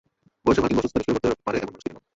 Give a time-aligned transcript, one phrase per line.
[0.43, 2.03] বয়সের ভার কিংবা অসুস্থতা নিষ্ক্রিয় করতে পারে, এমন মানুষ তিনি নন।